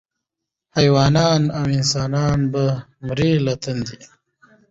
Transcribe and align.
حیوانان 0.77 1.41
او 1.57 1.65
انسانان 1.77 2.39
به 2.53 2.63
مري 3.05 3.31
له 3.45 3.53
تندي 3.63 3.99